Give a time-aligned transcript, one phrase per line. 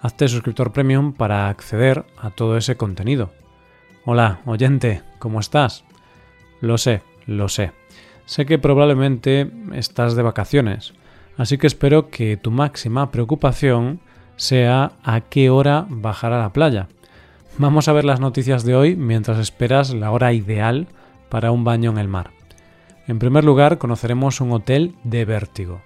[0.00, 3.32] Hazte suscriptor premium para acceder a todo ese contenido.
[4.04, 5.84] Hola, oyente, ¿cómo estás?
[6.60, 7.72] Lo sé, lo sé.
[8.24, 10.94] Sé que probablemente estás de vacaciones,
[11.36, 13.98] así que espero que tu máxima preocupación
[14.36, 16.86] sea a qué hora bajar a la playa.
[17.56, 20.86] Vamos a ver las noticias de hoy mientras esperas la hora ideal
[21.28, 22.30] para un baño en el mar.
[23.08, 25.82] En primer lugar, conoceremos un hotel de vértigo.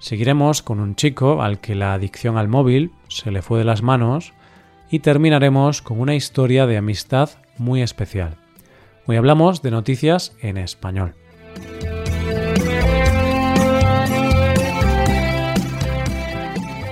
[0.00, 3.82] Seguiremos con un chico al que la adicción al móvil se le fue de las
[3.82, 4.32] manos
[4.90, 8.36] y terminaremos con una historia de amistad muy especial.
[9.06, 11.14] Hoy hablamos de noticias en español.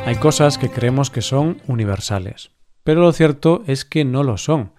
[0.06, 2.52] Hay cosas que creemos que son universales,
[2.84, 4.72] pero lo cierto es que no lo son.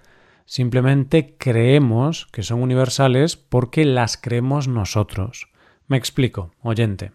[0.45, 5.49] Simplemente creemos que son universales porque las creemos nosotros.
[5.87, 7.11] Me explico, oyente.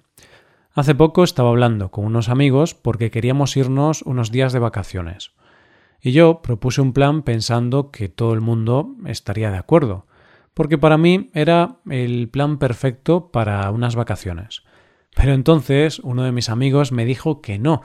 [0.78, 5.32] Hace poco estaba hablando con unos amigos porque queríamos irnos unos días de vacaciones.
[6.00, 10.06] Y yo propuse un plan pensando que todo el mundo estaría de acuerdo,
[10.54, 14.62] porque para mí era el plan perfecto para unas vacaciones.
[15.16, 17.82] Pero entonces uno de mis amigos me dijo que no,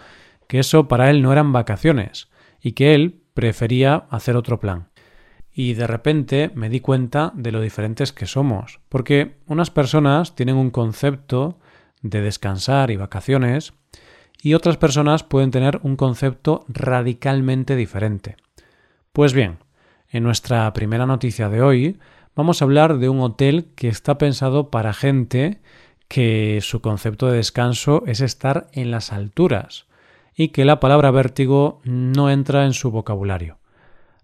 [0.48, 2.30] que eso para él no eran vacaciones,
[2.62, 4.90] y que él prefería hacer otro plan.
[5.52, 10.58] Y de repente me di cuenta de lo diferentes que somos, porque unas personas tienen
[10.58, 11.58] un concepto
[12.04, 13.74] de descansar y vacaciones,
[14.44, 18.36] y otras personas pueden tener un concepto radicalmente diferente.
[19.14, 19.58] Pues bien,
[20.12, 21.98] en nuestra primera noticia de hoy
[22.36, 25.62] vamos a hablar de un hotel que está pensado para gente
[26.08, 29.86] que su concepto de descanso es estar en las alturas
[30.36, 33.58] y que la palabra vértigo no entra en su vocabulario.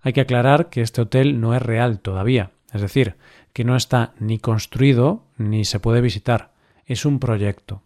[0.02, 3.16] Hay que aclarar que este hotel no es real todavía, es decir,
[3.54, 6.52] que no está ni construido ni se puede visitar
[6.90, 7.84] es un proyecto.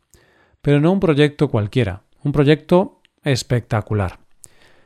[0.61, 4.19] Pero no un proyecto cualquiera, un proyecto espectacular.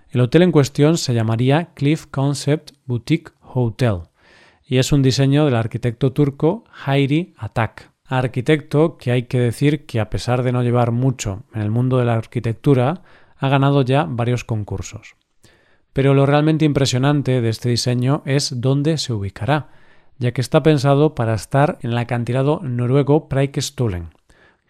[0.09, 4.01] El hotel en cuestión se llamaría Cliff Concept Boutique Hotel
[4.65, 7.91] y es un diseño del arquitecto turco Hayri Atak.
[8.05, 11.97] Arquitecto que hay que decir que a pesar de no llevar mucho en el mundo
[11.97, 13.03] de la arquitectura,
[13.37, 15.15] ha ganado ya varios concursos.
[15.93, 19.69] Pero lo realmente impresionante de este diseño es dónde se ubicará,
[20.19, 24.09] ya que está pensado para estar en el acantilado noruego Preikestolen,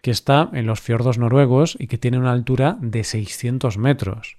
[0.02, 4.36] que está en los fiordos noruegos y que tiene una altura de 600 metros.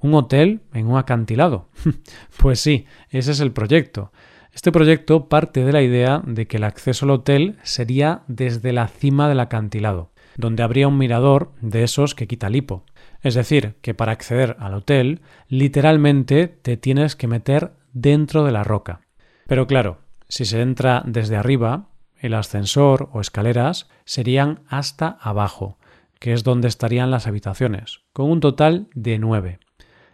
[0.00, 1.68] ¿Un hotel en un acantilado?
[2.38, 4.12] pues sí, ese es el proyecto.
[4.52, 8.86] Este proyecto parte de la idea de que el acceso al hotel sería desde la
[8.86, 12.84] cima del acantilado, donde habría un mirador de esos que quita lipo.
[13.22, 18.62] Es decir, que para acceder al hotel, literalmente te tienes que meter dentro de la
[18.62, 19.00] roca.
[19.46, 25.78] Pero claro, si se entra desde arriba, el ascensor o escaleras serían hasta abajo,
[26.18, 29.58] que es donde estarían las habitaciones, con un total de nueve.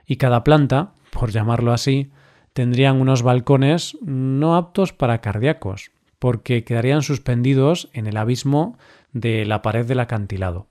[0.06, 2.10] Y cada planta, por llamarlo así,
[2.52, 8.76] tendrían unos balcones no aptos para cardíacos, porque quedarían suspendidos en el abismo
[9.12, 10.68] de la pared del acantilado.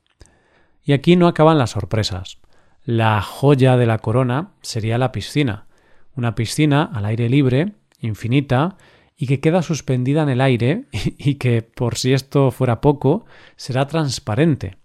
[0.83, 2.39] Y aquí no acaban las sorpresas.
[2.83, 5.67] La joya de la corona sería la piscina,
[6.16, 8.78] una piscina al aire libre, infinita,
[9.22, 13.25] y que queda suspendida en el aire y que, por si esto fuera poco,
[13.57, 14.78] será transparente.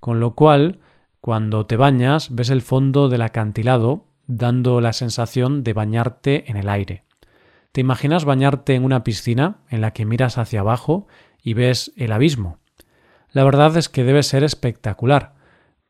[0.00, 0.80] Con lo cual,
[1.20, 6.70] cuando te bañas, ves el fondo del acantilado, dando la sensación de bañarte en el
[6.70, 7.04] aire.
[7.72, 11.06] ¿Te imaginas bañarte en una piscina en la que miras hacia abajo
[11.42, 12.58] y ves el abismo?
[13.30, 15.34] La verdad es que debe ser espectacular,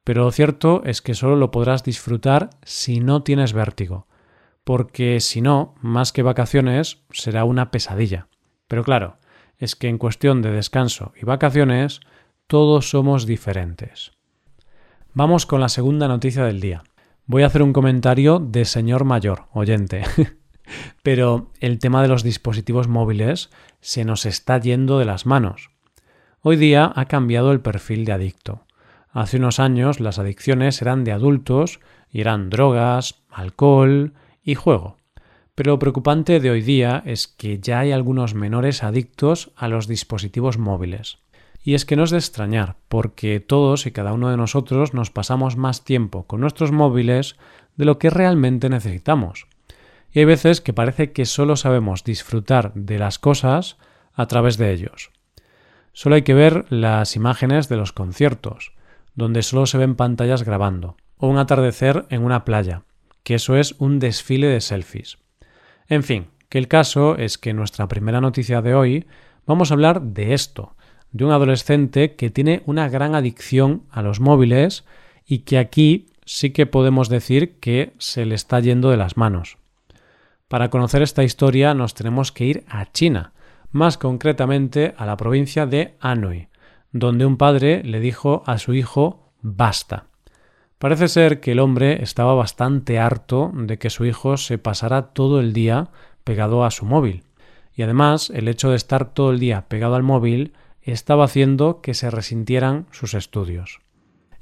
[0.02, 4.08] pero lo cierto es que solo lo podrás disfrutar si no tienes vértigo
[4.66, 8.26] porque si no, más que vacaciones, será una pesadilla.
[8.66, 9.18] Pero claro,
[9.58, 12.00] es que en cuestión de descanso y vacaciones,
[12.48, 14.10] todos somos diferentes.
[15.14, 16.82] Vamos con la segunda noticia del día.
[17.26, 20.02] Voy a hacer un comentario de señor mayor, oyente.
[21.04, 25.70] Pero el tema de los dispositivos móviles se nos está yendo de las manos.
[26.40, 28.66] Hoy día ha cambiado el perfil de adicto.
[29.12, 31.78] Hace unos años las adicciones eran de adultos
[32.10, 34.12] y eran drogas, alcohol,
[34.46, 34.96] y juego.
[35.54, 39.88] Pero lo preocupante de hoy día es que ya hay algunos menores adictos a los
[39.88, 41.18] dispositivos móviles.
[41.62, 45.10] Y es que no es de extrañar, porque todos y cada uno de nosotros nos
[45.10, 47.36] pasamos más tiempo con nuestros móviles
[47.76, 49.48] de lo que realmente necesitamos.
[50.12, 53.76] Y hay veces que parece que solo sabemos disfrutar de las cosas
[54.14, 55.10] a través de ellos.
[55.92, 58.72] Solo hay que ver las imágenes de los conciertos,
[59.14, 62.82] donde solo se ven pantallas grabando, o un atardecer en una playa,
[63.26, 65.18] que eso es un desfile de selfies.
[65.88, 69.06] En fin, que el caso es que en nuestra primera noticia de hoy
[69.46, 70.76] vamos a hablar de esto,
[71.10, 74.84] de un adolescente que tiene una gran adicción a los móviles
[75.26, 79.58] y que aquí sí que podemos decir que se le está yendo de las manos.
[80.46, 83.32] Para conocer esta historia nos tenemos que ir a China,
[83.72, 86.46] más concretamente a la provincia de Anhui,
[86.92, 90.06] donde un padre le dijo a su hijo basta.
[90.78, 95.40] Parece ser que el hombre estaba bastante harto de que su hijo se pasara todo
[95.40, 95.88] el día
[96.22, 97.24] pegado a su móvil.
[97.72, 100.52] Y además el hecho de estar todo el día pegado al móvil
[100.82, 103.80] estaba haciendo que se resintieran sus estudios.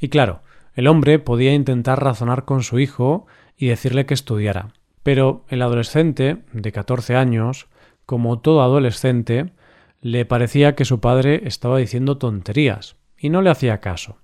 [0.00, 0.42] Y claro,
[0.74, 3.26] el hombre podía intentar razonar con su hijo
[3.56, 4.72] y decirle que estudiara.
[5.04, 7.68] Pero el adolescente, de 14 años,
[8.06, 9.52] como todo adolescente,
[10.00, 14.18] le parecía que su padre estaba diciendo tonterías y no le hacía caso.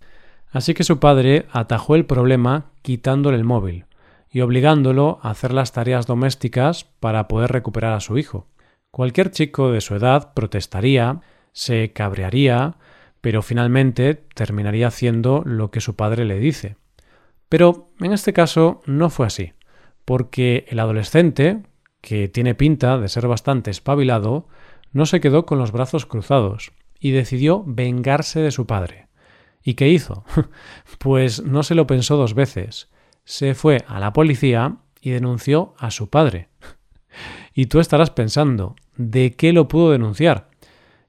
[0.51, 3.87] Así que su padre atajó el problema quitándole el móvil
[4.31, 8.47] y obligándolo a hacer las tareas domésticas para poder recuperar a su hijo.
[8.91, 11.21] Cualquier chico de su edad protestaría,
[11.53, 12.77] se cabrearía,
[13.21, 16.77] pero finalmente terminaría haciendo lo que su padre le dice.
[17.49, 19.53] Pero en este caso no fue así,
[20.05, 21.63] porque el adolescente,
[22.01, 24.49] que tiene pinta de ser bastante espabilado,
[24.93, 29.10] no se quedó con los brazos cruzados y decidió vengarse de su padre.
[29.63, 30.25] ¿Y qué hizo?
[30.99, 32.89] pues no se lo pensó dos veces.
[33.25, 36.49] Se fue a la policía y denunció a su padre.
[37.55, 40.51] y tú estarás pensando, ¿de qué lo pudo denunciar?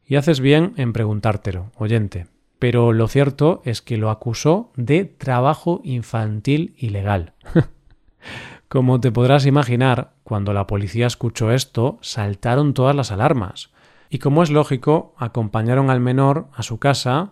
[0.06, 2.27] Y haces bien en preguntártelo, oyente.
[2.59, 7.33] Pero lo cierto es que lo acusó de trabajo infantil ilegal.
[8.68, 13.71] Como te podrás imaginar, cuando la policía escuchó esto, saltaron todas las alarmas.
[14.09, 17.31] Y como es lógico, acompañaron al menor a su casa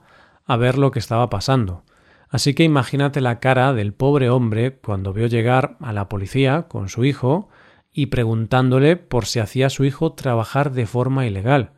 [0.50, 1.84] a ver lo que estaba pasando.
[2.28, 6.90] Así que imagínate la cara del pobre hombre cuando vio llegar a la policía con
[6.90, 7.50] su hijo
[7.94, 11.74] y preguntándole por si hacía su hijo trabajar de forma ilegal.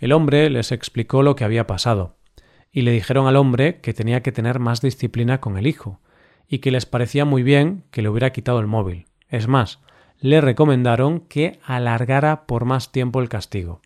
[0.00, 2.18] El hombre les explicó lo que había pasado,
[2.70, 6.00] y le dijeron al hombre que tenía que tener más disciplina con el hijo,
[6.46, 9.06] y que les parecía muy bien que le hubiera quitado el móvil.
[9.28, 9.80] Es más,
[10.18, 13.80] le recomendaron que alargara por más tiempo el castigo.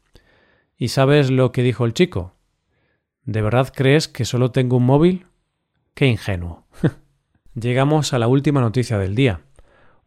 [0.77, 2.34] ¿Y sabes lo que dijo el chico?
[3.25, 5.26] ¿De verdad crees que solo tengo un móvil?
[5.94, 6.67] Qué ingenuo.
[7.55, 9.41] Llegamos a la última noticia del día.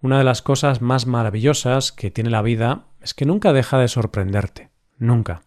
[0.02, 3.88] Una de las cosas más maravillosas que tiene la vida es que nunca deja de
[3.88, 4.70] sorprenderte.
[5.00, 5.42] Nunca.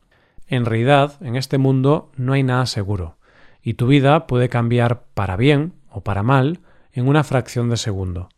[0.49, 3.19] En realidad, en este mundo no hay nada seguro,
[3.63, 6.59] y tu vida puede cambiar para bien o para mal
[6.93, 8.31] en una fracción de segundo.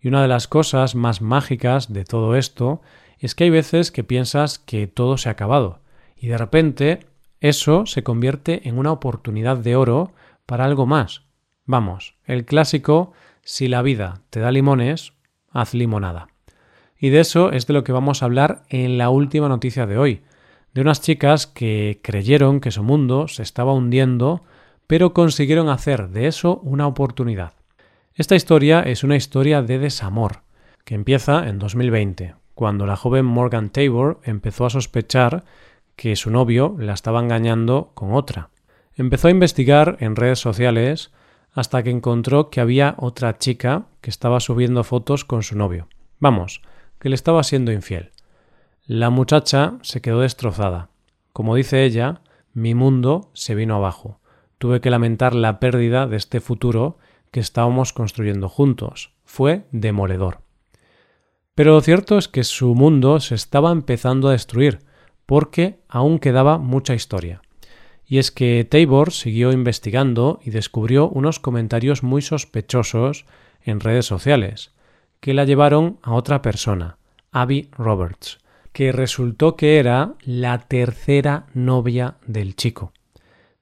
[0.00, 2.80] Y una de las cosas más mágicas de todo esto
[3.18, 5.80] es que hay veces que piensas que todo se ha acabado,
[6.16, 7.00] y de repente
[7.40, 10.12] eso se convierte en una oportunidad de oro
[10.46, 11.22] para algo más.
[11.64, 13.12] Vamos, el clásico
[13.42, 15.12] si la vida te da limones,
[15.50, 16.28] haz limonada.
[16.98, 19.96] Y de eso es de lo que vamos a hablar en la última noticia de
[19.96, 20.22] hoy,
[20.74, 24.42] de unas chicas que creyeron que su mundo se estaba hundiendo,
[24.86, 27.54] pero consiguieron hacer de eso una oportunidad.
[28.14, 30.42] Esta historia es una historia de desamor,
[30.84, 35.44] que empieza en 2020, cuando la joven Morgan Tabor empezó a sospechar
[35.98, 38.50] que su novio la estaba engañando con otra.
[38.94, 41.10] Empezó a investigar en redes sociales
[41.52, 45.88] hasta que encontró que había otra chica que estaba subiendo fotos con su novio.
[46.20, 46.62] Vamos,
[47.00, 48.12] que le estaba siendo infiel.
[48.86, 50.90] La muchacha se quedó destrozada.
[51.32, 52.20] Como dice ella,
[52.54, 54.20] mi mundo se vino abajo.
[54.58, 56.98] Tuve que lamentar la pérdida de este futuro
[57.32, 59.14] que estábamos construyendo juntos.
[59.24, 60.42] Fue demoledor.
[61.56, 64.86] Pero lo cierto es que su mundo se estaba empezando a destruir,
[65.28, 67.42] porque aún quedaba mucha historia.
[68.06, 73.26] Y es que Tabor siguió investigando y descubrió unos comentarios muy sospechosos
[73.62, 74.72] en redes sociales,
[75.20, 76.96] que la llevaron a otra persona,
[77.30, 78.38] Abby Roberts,
[78.72, 82.94] que resultó que era la tercera novia del chico.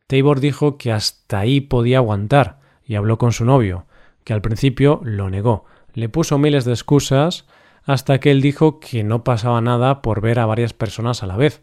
[0.07, 3.87] Tabor dijo que hasta ahí podía aguantar y habló con su novio,
[4.23, 7.45] que al principio lo negó, le puso miles de excusas
[7.87, 11.37] hasta que él dijo que no pasaba nada por ver a varias personas a la
[11.37, 11.63] vez.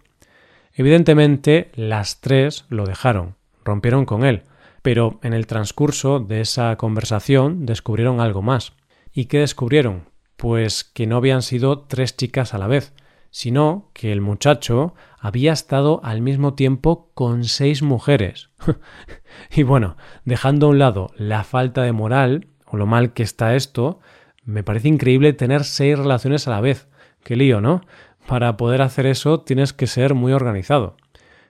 [0.74, 4.44] Evidentemente, las tres lo dejaron, rompieron con él,
[4.82, 8.74] pero en el transcurso de esa conversación descubrieron algo más.
[9.13, 10.10] ¿Y qué descubrieron?
[10.38, 12.94] Pues que no habían sido tres chicas a la vez,
[13.30, 18.50] sino que el muchacho había estado al mismo tiempo con seis mujeres.
[19.51, 23.56] y bueno, dejando a un lado la falta de moral, o lo mal que está
[23.56, 24.00] esto,
[24.45, 26.88] me parece increíble tener seis relaciones a la vez.
[27.23, 27.81] Qué lío, ¿no?
[28.27, 30.97] Para poder hacer eso tienes que ser muy organizado.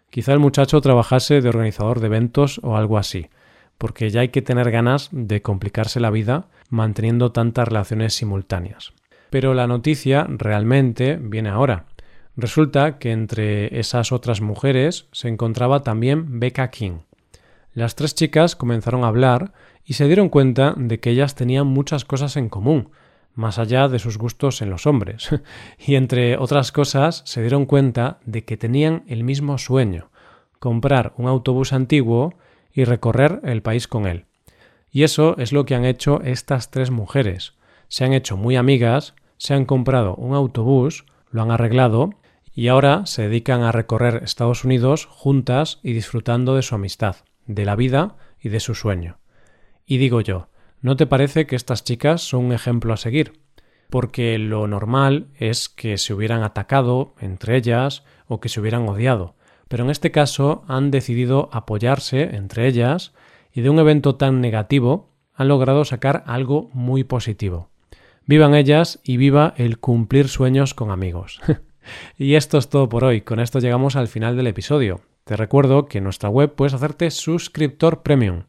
[0.09, 3.29] Quizá el muchacho trabajase de organizador de eventos o algo así,
[3.77, 8.93] porque ya hay que tener ganas de complicarse la vida manteniendo tantas relaciones simultáneas.
[9.29, 11.85] Pero la noticia realmente viene ahora.
[12.35, 16.99] Resulta que entre esas otras mujeres se encontraba también Becca King.
[17.73, 19.53] Las tres chicas comenzaron a hablar
[19.85, 22.89] y se dieron cuenta de que ellas tenían muchas cosas en común,
[23.35, 25.29] más allá de sus gustos en los hombres.
[25.77, 30.09] y entre otras cosas se dieron cuenta de que tenían el mismo sueño,
[30.59, 32.35] comprar un autobús antiguo
[32.73, 34.25] y recorrer el país con él.
[34.91, 37.53] Y eso es lo que han hecho estas tres mujeres.
[37.87, 42.11] Se han hecho muy amigas, se han comprado un autobús, lo han arreglado
[42.53, 47.65] y ahora se dedican a recorrer Estados Unidos juntas y disfrutando de su amistad, de
[47.65, 49.17] la vida y de su sueño.
[49.85, 50.49] Y digo yo,
[50.81, 53.33] ¿no te parece que estas chicas son un ejemplo a seguir?
[53.89, 59.35] Porque lo normal es que se hubieran atacado entre ellas o que se hubieran odiado,
[59.67, 63.13] pero en este caso han decidido apoyarse entre ellas
[63.53, 67.69] y de un evento tan negativo han logrado sacar algo muy positivo.
[68.25, 71.41] Vivan ellas y viva el cumplir sueños con amigos.
[72.17, 73.21] y esto es todo por hoy.
[73.21, 75.01] Con esto llegamos al final del episodio.
[75.25, 78.43] Te recuerdo que en nuestra web puedes hacerte suscriptor premium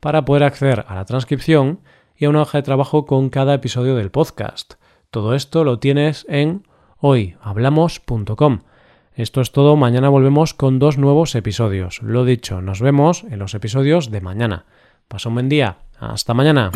[0.00, 1.80] para poder acceder a la transcripción
[2.16, 4.74] y a una hoja de trabajo con cada episodio del podcast.
[5.10, 6.66] Todo esto lo tienes en
[6.98, 8.60] hoyhablamos.com.
[9.14, 12.00] Esto es todo, mañana volvemos con dos nuevos episodios.
[12.02, 14.66] Lo dicho, nos vemos en los episodios de mañana.
[15.08, 15.78] Pasa un buen día.
[15.98, 16.70] Hasta mañana.